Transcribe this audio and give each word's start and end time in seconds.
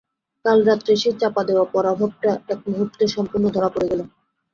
কাল 0.45 0.59
রাত্রে 0.65 0.93
সেই 0.95 1.15
চাপা-দেওয়া 1.21 1.65
পরাভবটা 1.73 2.31
এক 2.47 2.59
মুহূর্তে 2.67 3.03
সম্পূর্ণ 3.07 3.45
ধরা 3.55 3.69
পড়ে 3.69 3.87
গেল। 3.91 4.01